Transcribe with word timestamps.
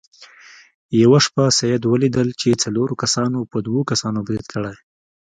یوه 1.01 1.19
شپه 1.25 1.43
سید 1.57 1.83
ولیدل 1.85 2.29
چې 2.41 2.59
څلورو 2.63 2.93
کسانو 3.03 3.39
په 3.51 3.57
دوو 3.65 3.81
کسانو 3.91 4.19
برید 4.27 4.45
کړی. 4.53 4.75